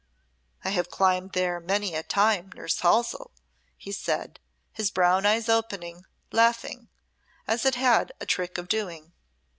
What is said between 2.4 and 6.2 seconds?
Nurse Halsell," he said, his brown eye opening,